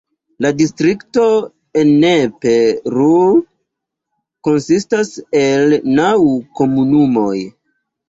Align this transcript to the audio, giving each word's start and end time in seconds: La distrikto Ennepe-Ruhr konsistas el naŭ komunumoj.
La 0.43 0.51
distrikto 0.61 1.25
Ennepe-Ruhr 1.81 3.37
konsistas 4.51 5.15
el 5.45 5.81
naŭ 6.03 6.13
komunumoj. 6.65 7.41